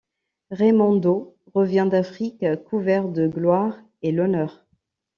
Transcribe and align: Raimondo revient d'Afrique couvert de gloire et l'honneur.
Raimondo 0.49 1.35
revient 1.53 1.85
d'Afrique 1.87 2.43
couvert 2.63 3.07
de 3.07 3.27
gloire 3.27 3.77
et 4.01 4.11
l'honneur. 4.11 4.65